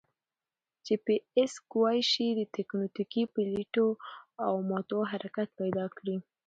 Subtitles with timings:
[0.85, 3.87] جي پي ایس کوای شي د تکوتنیکي پلیټو
[4.45, 6.17] او ماتو حرکت پیدا کړي